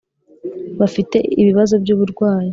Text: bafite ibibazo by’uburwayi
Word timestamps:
bafite 0.79 1.17
ibibazo 1.41 1.73
by’uburwayi 1.83 2.49